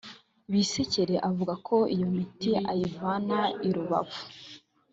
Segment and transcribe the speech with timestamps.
[0.51, 4.21] Bisekere avuga ko iyo miti ayivana i Rubavu